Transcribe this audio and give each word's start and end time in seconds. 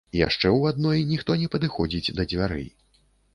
Яшчэ 0.19 0.45
ў 0.49 0.71
адной 0.73 1.03
ніхто 1.11 1.35
не 1.41 1.51
падыходзіць 1.57 2.13
да 2.21 2.27
дзвярэй. 2.33 2.67